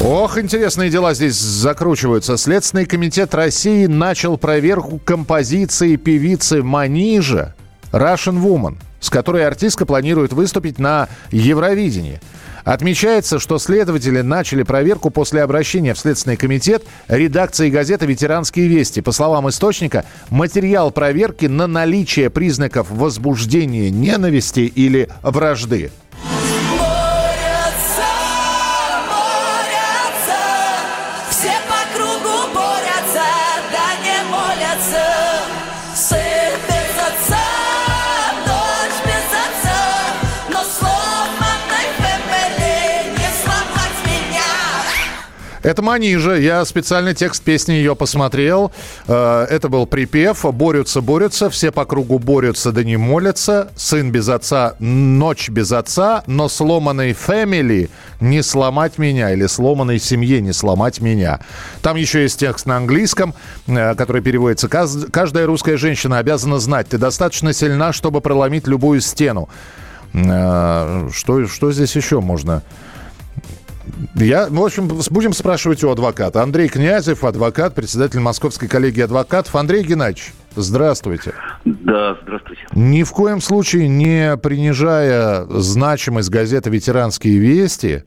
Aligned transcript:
Ох, 0.00 0.38
интересные 0.38 0.90
дела 0.90 1.14
здесь 1.14 1.34
закручиваются. 1.34 2.36
Следственный 2.36 2.84
комитет 2.84 3.34
России 3.34 3.86
начал 3.86 4.36
проверку 4.36 5.00
композиции 5.02 5.96
певицы 5.96 6.62
Манижа 6.62 7.54
«Russian 7.90 8.42
Woman», 8.42 8.76
с 9.00 9.08
которой 9.08 9.46
артистка 9.46 9.86
планирует 9.86 10.32
выступить 10.32 10.78
на 10.78 11.08
Евровидении. 11.30 12.20
Отмечается, 12.64 13.38
что 13.38 13.58
следователи 13.58 14.22
начали 14.22 14.62
проверку 14.62 15.10
после 15.10 15.42
обращения 15.42 15.92
в 15.92 15.98
Следственный 15.98 16.36
комитет 16.36 16.82
редакции 17.08 17.68
газеты 17.68 18.06
«Ветеранские 18.06 18.68
вести». 18.68 19.00
По 19.00 19.12
словам 19.12 19.48
источника, 19.50 20.04
материал 20.30 20.90
проверки 20.90 21.44
на 21.44 21.66
наличие 21.66 22.30
признаков 22.30 22.90
возбуждения 22.90 23.90
ненависти 23.90 24.60
или 24.60 25.10
вражды. 25.22 25.90
Это 45.64 45.80
Манижа. 45.82 46.34
Я 46.34 46.64
специально 46.66 47.14
текст 47.14 47.42
песни 47.42 47.72
ее 47.72 47.96
посмотрел. 47.96 48.70
Э, 49.08 49.46
Это 49.48 49.68
был 49.70 49.86
припев. 49.86 50.44
Борются, 50.44 51.00
борются, 51.00 51.48
все 51.48 51.72
по 51.72 51.86
кругу 51.86 52.18
борются, 52.18 52.70
да 52.70 52.84
не 52.84 52.96
молятся. 52.98 53.70
Сын 53.74 54.12
без 54.12 54.28
отца, 54.28 54.74
ночь 54.78 55.48
без 55.48 55.72
отца, 55.72 56.22
но 56.26 56.48
сломанной 56.50 57.14
фэмили 57.14 57.88
не 58.20 58.42
сломать 58.42 58.98
меня. 58.98 59.32
Или 59.32 59.46
сломанной 59.46 59.98
семье 59.98 60.42
не 60.42 60.52
сломать 60.52 61.00
меня. 61.00 61.40
Там 61.80 61.96
еще 61.96 62.22
есть 62.22 62.38
текст 62.38 62.66
на 62.66 62.76
английском, 62.76 63.34
э, 63.66 63.94
который 63.94 64.20
переводится. 64.22 64.68
«Каз- 64.68 65.06
Каждая 65.10 65.46
русская 65.46 65.78
женщина 65.78 66.18
обязана 66.18 66.58
знать, 66.58 66.88
ты 66.90 66.98
достаточно 66.98 67.54
сильна, 67.54 67.92
чтобы 67.94 68.20
проломить 68.20 68.66
любую 68.66 69.00
стену. 69.00 69.48
Э, 70.12 71.08
Что, 71.12 71.46
что 71.46 71.72
здесь 71.72 71.96
еще 71.96 72.20
можно? 72.20 72.62
Я, 74.14 74.48
в 74.48 74.62
общем, 74.62 74.88
будем 74.88 75.32
спрашивать 75.32 75.84
у 75.84 75.90
адвоката. 75.90 76.42
Андрей 76.42 76.68
Князев, 76.68 77.24
адвокат, 77.24 77.74
председатель 77.74 78.20
Московской 78.20 78.68
коллегии 78.68 79.02
адвокатов. 79.02 79.54
Андрей 79.56 79.82
Геннадьевич, 79.82 80.32
здравствуйте. 80.56 81.34
Да, 81.64 82.16
здравствуйте. 82.22 82.62
Ни 82.74 83.02
в 83.02 83.10
коем 83.12 83.40
случае 83.40 83.88
не 83.88 84.36
принижая 84.36 85.44
значимость 85.46 86.30
газеты 86.30 86.70
«Ветеранские 86.70 87.38
вести», 87.38 88.04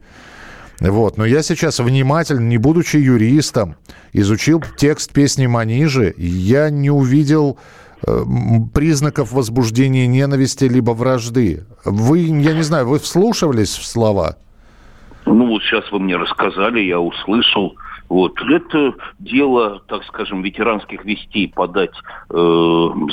вот. 0.80 1.16
Но 1.16 1.24
я 1.24 1.42
сейчас 1.42 1.80
внимательно, 1.80 2.40
не 2.40 2.56
будучи 2.56 2.98
юристом, 2.98 3.76
изучил 4.12 4.62
текст 4.76 5.12
песни 5.12 5.46
Манижи. 5.46 6.14
Я 6.16 6.70
не 6.70 6.90
увидел 6.90 7.58
э, 8.06 8.24
признаков 8.72 9.32
возбуждения 9.32 10.06
ненависти 10.06 10.64
либо 10.64 10.92
вражды. 10.92 11.64
Вы, 11.84 12.20
я 12.20 12.54
не 12.54 12.62
знаю, 12.62 12.86
вы 12.86 13.00
вслушивались 13.00 13.76
в 13.76 13.84
слова? 13.84 14.36
Ну 15.34 15.46
вот 15.46 15.62
сейчас 15.62 15.90
вы 15.92 16.00
мне 16.00 16.16
рассказали, 16.16 16.80
я 16.80 17.00
услышал. 17.00 17.76
Вот 18.08 18.40
это 18.40 18.94
дело, 19.18 19.82
так 19.86 20.04
скажем, 20.04 20.42
ветеранских 20.42 21.04
вестей 21.04 21.48
подать 21.48 21.92
э, 22.30 22.34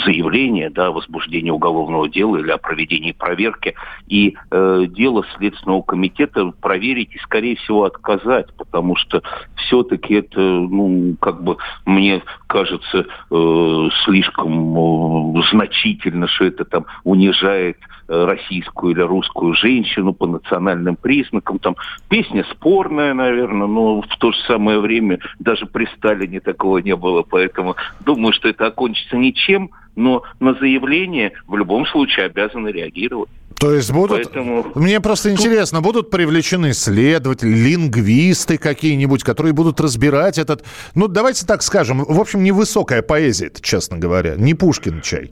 заявление, 0.06 0.70
да, 0.70 0.88
о 0.88 0.92
возбуждении 0.92 1.50
уголовного 1.50 2.08
дела 2.08 2.38
или 2.38 2.52
о 2.52 2.58
проведении 2.58 3.12
проверки, 3.12 3.76
и 4.08 4.36
э, 4.52 4.86
дело 4.88 5.26
Следственного 5.36 5.82
комитета 5.82 6.54
проверить 6.62 7.14
и, 7.14 7.20
скорее 7.20 7.58
всего, 7.58 7.84
отказать, 7.84 8.48
потому 8.58 8.96
что 8.96 9.22
все-таки 9.56 10.16
это, 10.16 10.40
ну, 10.40 11.16
как 11.20 11.44
бы 11.44 11.58
мне 11.86 12.24
кажется 12.48 13.06
э, 13.32 13.90
слишком 14.06 15.38
э, 15.38 15.44
значительно, 15.52 16.28
что 16.28 16.46
это 16.46 16.64
там 16.64 16.86
унижает 17.04 17.78
э, 18.08 18.26
российскую 18.26 18.94
или 18.94 19.02
русскую 19.02 19.54
женщину 19.56 20.14
по 20.14 20.26
национальным 20.26 20.96
признакам. 20.96 21.60
Там 21.60 21.76
песня 22.08 22.46
спорная, 22.52 23.14
наверное, 23.14 23.68
но 23.68 24.02
в 24.02 24.18
то 24.20 24.32
же 24.32 24.38
самое 24.48 24.80
время 24.86 25.20
даже 25.40 25.66
при 25.66 25.88
Сталине 25.98 26.40
такого 26.40 26.78
не 26.80 26.96
было. 26.96 27.24
Поэтому 27.24 27.76
думаю, 28.06 28.34
что 28.34 28.48
это 28.48 28.68
окончится 28.68 29.18
ничем, 29.18 29.72
но 29.96 30.24
на 30.40 30.54
заявление 30.54 31.32
в 31.48 31.56
любом 31.56 31.86
случае 31.88 32.26
обязаны 32.28 32.70
реагировать. 32.70 33.30
То 33.60 33.74
есть 33.74 33.92
будут... 33.92 34.18
Поэтому- 34.18 34.72
Мне 34.76 35.00
просто 35.00 35.32
интересно, 35.32 35.82
будут 35.82 36.10
привлечены 36.12 36.74
следователи, 36.74 37.50
лингвисты 37.50 38.58
какие-нибудь, 38.58 39.24
которые 39.24 39.54
будут 39.54 39.80
разбирать 39.80 40.38
этот... 40.38 40.66
Ну, 40.94 41.08
давайте 41.08 41.46
так 41.46 41.64
скажем, 41.64 42.04
в 42.04 42.20
общем, 42.20 42.44
невысокая 42.44 43.02
поэзия, 43.02 43.48
это, 43.48 43.62
честно 43.62 43.98
говоря, 43.98 44.36
не 44.36 44.54
Пушкин 44.54 45.02
чай. 45.02 45.32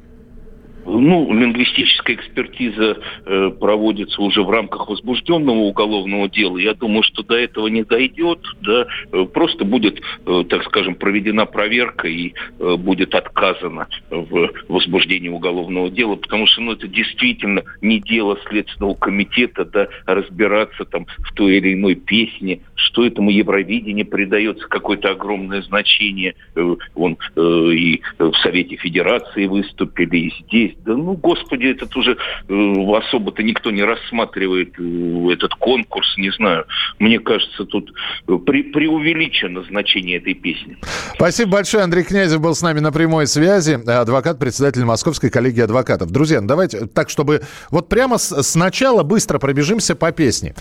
Ну, 0.85 1.33
лингвистическая 1.33 2.15
экспертиза 2.15 2.97
э, 3.25 3.49
проводится 3.59 4.21
уже 4.21 4.43
в 4.43 4.49
рамках 4.49 4.89
возбужденного 4.89 5.59
уголовного 5.59 6.29
дела. 6.29 6.57
Я 6.57 6.73
думаю, 6.73 7.03
что 7.03 7.23
до 7.23 7.35
этого 7.35 7.67
не 7.67 7.83
дойдет, 7.83 8.39
да, 8.61 8.87
э, 9.11 9.25
просто 9.25 9.65
будет, 9.65 10.01
э, 10.25 10.43
так 10.49 10.63
скажем, 10.65 10.95
проведена 10.95 11.45
проверка 11.45 12.07
и 12.07 12.33
э, 12.59 12.75
будет 12.75 13.15
отказано 13.15 13.87
в 14.09 14.51
возбуждении 14.67 15.29
уголовного 15.29 15.89
дела, 15.89 16.15
потому 16.15 16.47
что, 16.47 16.61
ну, 16.61 16.73
это 16.73 16.87
действительно 16.87 17.63
не 17.81 17.99
дело 17.99 18.37
Следственного 18.49 18.95
комитета, 18.95 19.65
да, 19.65 19.87
разбираться 20.05 20.85
там 20.85 21.07
в 21.19 21.33
той 21.33 21.57
или 21.57 21.73
иной 21.73 21.95
песне, 21.95 22.61
что 22.75 23.05
этому 23.05 23.29
Евровидению 23.29 24.05
придается 24.05 24.67
какое-то 24.67 25.11
огромное 25.11 25.61
значение. 25.61 26.35
Э, 26.55 26.75
Он 26.95 27.17
э, 27.35 27.41
и 27.41 28.01
в 28.19 28.33
Совете 28.43 28.75
Федерации 28.75 29.45
выступили, 29.45 30.17
и 30.17 30.33
здесь. 30.43 30.72
Да 30.85 30.95
ну, 30.95 31.13
господи, 31.13 31.65
этот 31.67 31.95
уже 31.95 32.11
э, 32.49 32.95
особо-то 32.97 33.43
никто 33.43 33.71
не 33.71 33.83
рассматривает 33.83 34.73
э, 34.79 35.33
этот 35.33 35.53
конкурс, 35.55 36.07
не 36.17 36.31
знаю. 36.31 36.65
Мне 36.99 37.19
кажется, 37.19 37.65
тут 37.65 37.91
э, 38.27 38.31
пре- 38.33 38.71
преувеличено 38.71 39.63
значение 39.63 40.17
этой 40.17 40.33
песни. 40.33 40.77
Спасибо 41.15 41.51
большое. 41.53 41.83
Андрей 41.83 42.03
Князев 42.03 42.41
был 42.41 42.55
с 42.55 42.61
нами 42.61 42.79
на 42.79 42.91
прямой 42.91 43.27
связи. 43.27 43.79
Адвокат, 43.89 44.39
председатель 44.39 44.83
Московской 44.83 45.29
коллегии 45.29 45.61
адвокатов. 45.61 46.11
Друзья, 46.11 46.41
ну 46.41 46.47
давайте 46.47 46.85
так, 46.87 47.09
чтобы 47.09 47.41
вот 47.71 47.89
прямо 47.89 48.17
с- 48.17 48.43
сначала 48.43 49.03
быстро 49.03 49.39
пробежимся 49.39 49.95
по 49.95 50.11
песне. 50.11 50.53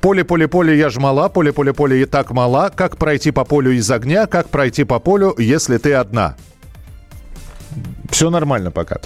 Поле, 0.00 0.22
поле, 0.24 0.46
поле, 0.46 0.78
я 0.78 0.90
ж 0.90 0.98
мала, 0.98 1.28
поле, 1.28 1.52
поле, 1.52 1.72
поле, 1.74 2.02
и 2.02 2.04
так 2.04 2.30
мала. 2.30 2.70
Как 2.70 2.96
пройти 2.98 3.32
по 3.32 3.44
полю 3.44 3.72
из 3.72 3.90
огня, 3.90 4.26
как 4.26 4.48
пройти 4.48 4.84
по 4.84 5.00
полю, 5.00 5.34
если 5.38 5.76
ты 5.78 5.92
одна? 5.94 6.36
Все 8.18 8.30
нормально 8.30 8.72
пока. 8.72 8.96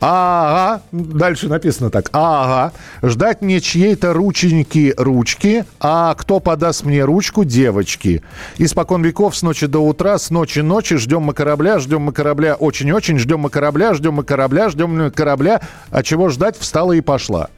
Ага, 0.00 0.80
дальше 0.90 1.48
написано 1.48 1.90
так. 1.90 2.08
Ага, 2.12 2.72
ждать 3.02 3.42
не 3.42 3.60
чьей-то 3.60 4.14
рученьки 4.14 4.94
ручки, 4.96 5.66
а 5.80 6.14
кто 6.14 6.40
подаст 6.40 6.82
мне 6.86 7.04
ручку 7.04 7.44
девочки. 7.44 8.22
Испокон 8.56 9.02
веков 9.02 9.36
с 9.36 9.42
ночи 9.42 9.66
до 9.66 9.80
утра, 9.80 10.16
с 10.16 10.30
ночи 10.30 10.60
ночи 10.60 10.96
ждем 10.96 11.24
мы 11.24 11.34
корабля, 11.34 11.78
ждем 11.78 12.04
мы 12.04 12.12
корабля 12.14 12.54
очень-очень, 12.54 13.18
ждем 13.18 13.40
мы 13.40 13.50
корабля, 13.50 13.92
ждем 13.92 14.14
мы 14.14 14.24
корабля, 14.24 14.70
ждем 14.70 14.96
мы 14.96 15.10
корабля. 15.10 15.60
А 15.90 16.02
чего 16.02 16.30
ждать, 16.30 16.56
встала 16.58 16.92
и 16.92 17.02
пошла. 17.02 17.50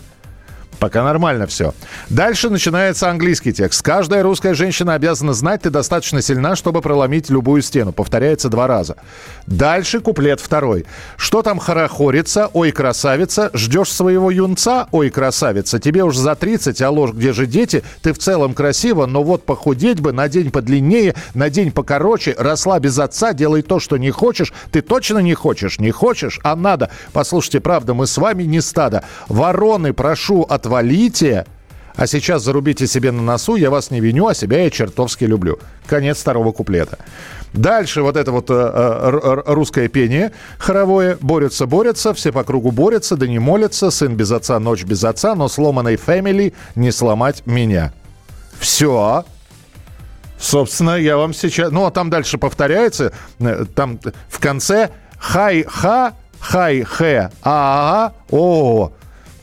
Пока 0.79 1.03
нормально 1.03 1.47
все. 1.47 1.75
Дальше 2.11 2.51
начинается 2.51 3.09
английский 3.11 3.53
текст. 3.53 3.83
Каждая 3.83 4.23
русская 4.23 4.55
женщина 4.55 4.95
обязана 4.95 5.33
знать, 5.33 5.63
ты 5.63 5.71
достаточно 5.71 6.21
сильна, 6.21 6.57
чтобы 6.57 6.83
проломить 6.83 7.31
любую 7.31 7.63
стену. 7.63 7.93
Повторяется 7.93 8.49
два 8.49 8.67
раза. 8.67 8.97
Дальше 9.47 10.01
куплет 10.01 10.41
второй. 10.41 10.87
Что 11.17 11.43
там 11.43 11.59
хорохорится? 11.59 12.51
Ой, 12.53 12.73
красавица. 12.73 13.51
Ждешь 13.55 13.93
своего 13.93 14.31
юнца? 14.31 14.89
Ой, 14.93 15.11
красавица. 15.11 15.79
Тебе 15.79 16.05
уж 16.05 16.17
за 16.17 16.35
30, 16.35 16.83
а 16.83 16.91
ложь, 16.91 17.13
где 17.13 17.33
же 17.33 17.47
дети? 17.47 17.83
Ты 18.03 18.13
в 18.13 18.19
целом 18.19 18.55
красива, 18.55 19.07
но 19.07 19.23
вот 19.23 19.45
похудеть 19.45 20.01
бы, 20.01 20.13
на 20.13 20.29
день 20.29 20.51
подлиннее, 20.51 21.15
на 21.35 21.49
день 21.49 21.73
покороче. 21.73 22.35
Росла 22.37 22.79
без 22.81 22.99
отца, 22.99 23.33
делай 23.33 23.63
то, 23.63 23.81
что 23.81 23.97
не 23.97 24.11
хочешь. 24.11 24.53
Ты 24.71 24.83
точно 24.83 25.19
не 25.19 25.35
хочешь? 25.35 25.79
Не 25.79 25.91
хочешь? 25.91 26.41
А 26.43 26.55
надо. 26.57 26.91
Послушайте, 27.13 27.61
правда, 27.61 27.95
мы 27.95 28.07
с 28.07 28.19
вами 28.19 28.43
не 28.43 28.61
стадо. 28.61 29.05
Вороны, 29.29 29.93
прошу, 29.93 30.43
отвалите. 30.67 31.47
А 31.95 32.07
сейчас 32.07 32.43
зарубите 32.43 32.87
себе 32.87 33.11
на 33.11 33.23
носу, 33.23 33.57
я 33.57 33.71
вас 33.71 33.91
не 33.91 34.01
виню, 34.01 34.27
а 34.27 34.35
себя 34.35 34.63
я 34.65 34.71
чертовски 34.71 35.25
люблю. 35.25 35.59
Конец 35.87 36.19
второго 36.19 36.53
куплета. 36.53 36.99
Дальше 37.55 38.03
вот 38.03 38.19
это 38.19 38.33
вот 38.33 38.51
э, 38.51 38.55
э, 38.55 39.43
русское 39.47 39.89
пение 39.89 40.33
хоровое. 40.59 41.17
Борются, 41.23 41.65
борются, 41.67 42.13
все 42.13 42.33
по 42.33 42.45
кругу 42.45 42.71
борются, 42.71 43.17
да 43.17 43.27
не 43.27 43.39
молятся. 43.39 43.91
Сын 43.91 44.15
без 44.15 44.31
отца, 44.31 44.61
ночь 44.61 44.85
без 44.85 45.05
отца, 45.05 45.35
но 45.35 45.49
сломанной 45.49 45.97
фэмили 45.97 46.53
не 46.75 46.91
сломать 46.91 47.47
меня. 47.47 47.95
Все. 48.59 49.25
Собственно, 50.39 50.97
я 50.99 51.17
вам 51.17 51.33
сейчас... 51.33 51.71
Ну, 51.71 51.87
а 51.87 51.91
там 51.91 52.11
дальше 52.11 52.37
повторяется. 52.37 53.15
э, 53.39 53.65
Там 53.75 53.99
в 54.29 54.39
конце 54.39 54.91
хай-ха, 55.19 56.13
хай-хэ, 56.41 57.31
а 57.43 58.13
о 58.31 58.93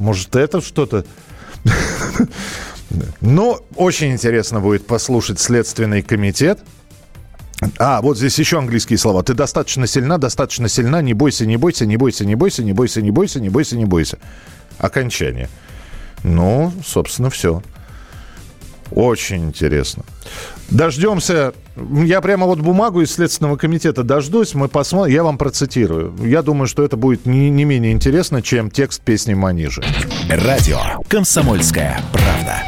Может, 0.03 0.35
это 0.35 0.61
что-то... 0.61 1.05
Ну, 3.21 3.59
очень 3.75 4.11
интересно 4.11 4.59
будет 4.59 4.85
послушать 4.85 5.39
Следственный 5.39 6.03
комитет. 6.03 6.59
А, 7.79 8.01
вот 8.01 8.17
здесь 8.17 8.37
еще 8.37 8.59
английские 8.59 8.99
слова. 8.99 9.23
Ты 9.23 9.33
достаточно 9.33 9.87
сильна, 9.87 10.19
достаточно 10.19 10.67
сильна, 10.67 11.01
не 11.01 11.13
бойся, 11.15 11.47
не 11.47 11.57
бойся, 11.57 11.87
не 11.87 11.97
бойся, 11.97 12.23
не 12.23 12.35
бойся, 12.35 12.61
не 12.61 12.71
бойся, 12.73 13.01
не 13.01 13.09
бойся, 13.11 13.39
не 13.39 13.49
бойся, 13.49 13.77
не 13.77 13.85
бойся. 13.85 14.19
Окончание. 14.77 15.49
Ну, 16.23 16.71
собственно, 16.85 17.31
все. 17.31 17.63
Очень 18.95 19.45
интересно. 19.45 20.03
Дождемся. 20.69 21.53
Я 21.75 22.21
прямо 22.21 22.45
вот 22.45 22.59
бумагу 22.59 23.01
из 23.01 23.11
Следственного 23.11 23.57
комитета 23.57 24.03
дождусь. 24.03 24.53
Мы 24.53 24.67
посмотрим. 24.67 25.13
Я 25.13 25.23
вам 25.23 25.37
процитирую. 25.37 26.13
Я 26.21 26.41
думаю, 26.41 26.67
что 26.67 26.83
это 26.83 26.95
будет 26.95 27.25
не, 27.25 27.49
не 27.49 27.65
менее 27.65 27.91
интересно, 27.91 28.41
чем 28.41 28.69
текст 28.69 29.01
песни 29.01 29.33
Манижи. 29.33 29.83
Радио 30.29 30.79
«Комсомольская 31.07 32.01
правда». 32.11 32.61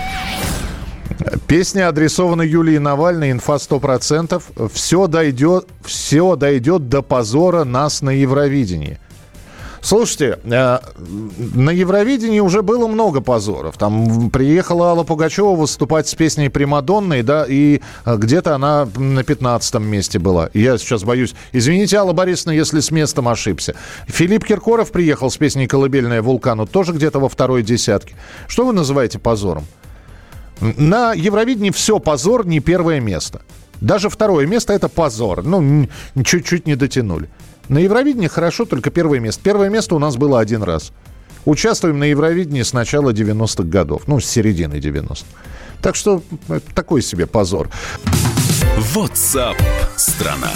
Песня 1.48 1.88
адресована 1.88 2.42
Юлии 2.42 2.78
Навальной, 2.78 3.32
инфа 3.32 3.56
100%. 3.56 4.70
Все 4.74 5.08
дойдет, 5.08 5.68
все 5.84 6.36
дойдет 6.36 6.90
до 6.90 7.02
позора 7.02 7.64
нас 7.64 8.02
на 8.02 8.10
Евровидении. 8.10 9.00
Слушайте, 9.86 10.40
э, 10.46 10.80
на 11.54 11.70
Евровидении 11.70 12.40
уже 12.40 12.64
было 12.64 12.88
много 12.88 13.22
позоров. 13.22 13.78
Там 13.78 14.32
приехала 14.32 14.88
Алла 14.88 15.04
Пугачева 15.04 15.56
выступать 15.56 16.08
с 16.08 16.16
песней 16.16 16.50
«Примадонной», 16.50 17.22
да, 17.22 17.46
и 17.48 17.82
э, 18.04 18.18
где-то 18.18 18.56
она 18.56 18.88
на 18.96 19.24
15 19.24 19.76
месте 19.76 20.18
была. 20.18 20.50
Я 20.56 20.80
сейчас 20.80 21.04
боюсь. 21.04 21.36
Извините, 21.52 21.98
Алла 21.98 22.14
Борисовна, 22.14 22.54
если 22.54 22.80
с 22.80 22.90
местом 22.90 23.28
ошибся. 23.28 23.76
Филипп 24.08 24.46
Киркоров 24.46 24.92
приехал 24.92 25.30
с 25.30 25.38
песней 25.38 25.68
«Колыбельная 25.68 26.24
вулкану», 26.24 26.66
тоже 26.66 26.92
где-то 26.92 27.20
во 27.20 27.30
второй 27.30 27.62
десятке. 27.62 28.16
Что 28.48 28.66
вы 28.66 28.74
называете 28.74 29.20
позором? 29.20 29.68
На 30.62 31.14
Евровидении 31.14 31.70
все 31.70 32.00
позор, 32.00 32.48
не 32.48 32.60
первое 32.60 33.00
место. 33.00 33.44
Даже 33.82 34.10
второе 34.10 34.48
место 34.48 34.74
это 34.74 34.90
позор. 34.90 35.44
Ну, 35.44 35.88
чуть-чуть 36.24 36.66
не 36.66 36.76
дотянули. 36.76 37.30
На 37.70 37.80
Евровидении 37.80 38.28
хорошо 38.28 38.66
только 38.66 38.92
первое 38.92 39.20
место. 39.20 39.42
Первое 39.44 39.70
место 39.70 39.96
у 39.96 40.00
нас 40.00 40.18
было 40.18 40.40
один 40.40 40.64
раз. 40.64 40.92
Участвуем 41.46 42.00
на 42.00 42.06
Евровидении 42.06 42.64
с 42.64 42.74
начала 42.74 43.12
90-х 43.12 43.64
годов. 43.64 44.04
Ну, 44.08 44.20
с 44.20 44.26
середины 44.26 44.76
90-х. 44.76 45.26
Так 45.82 45.96
что 45.96 46.24
такой 46.74 47.02
себе 47.02 47.28
позор. 47.28 47.70
WhatsApp 48.96 49.58
страна. 49.96 50.52